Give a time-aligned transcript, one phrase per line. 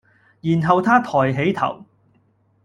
[0.41, 1.85] 然後他抬起頭，